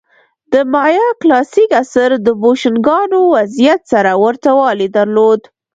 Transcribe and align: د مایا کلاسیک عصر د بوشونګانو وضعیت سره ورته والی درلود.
د 0.53 0.55
مایا 0.73 1.07
کلاسیک 1.21 1.71
عصر 1.81 2.09
د 2.25 2.27
بوشونګانو 2.41 3.19
وضعیت 3.35 3.81
سره 3.91 4.11
ورته 4.23 4.49
والی 4.59 4.87
درلود. 4.97 5.41